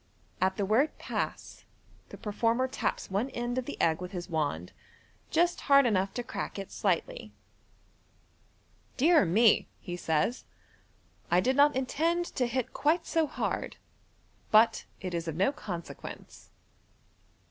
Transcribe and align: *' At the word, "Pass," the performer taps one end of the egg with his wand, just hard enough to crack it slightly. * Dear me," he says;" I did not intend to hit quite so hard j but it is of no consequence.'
*' 0.23 0.41
At 0.41 0.57
the 0.57 0.65
word, 0.65 0.97
"Pass," 0.97 1.63
the 2.09 2.17
performer 2.17 2.67
taps 2.67 3.11
one 3.11 3.29
end 3.29 3.59
of 3.59 3.65
the 3.65 3.79
egg 3.79 4.01
with 4.01 4.13
his 4.13 4.31
wand, 4.31 4.71
just 5.29 5.61
hard 5.69 5.85
enough 5.85 6.11
to 6.15 6.23
crack 6.23 6.57
it 6.57 6.71
slightly. 6.71 7.31
* 8.13 8.97
Dear 8.97 9.25
me," 9.25 9.69
he 9.79 9.95
says;" 9.95 10.45
I 11.29 11.39
did 11.39 11.55
not 11.55 11.75
intend 11.75 12.25
to 12.33 12.47
hit 12.47 12.73
quite 12.73 13.05
so 13.05 13.27
hard 13.27 13.73
j 13.73 13.77
but 14.49 14.85
it 14.99 15.13
is 15.13 15.27
of 15.27 15.35
no 15.35 15.51
consequence.' 15.51 16.49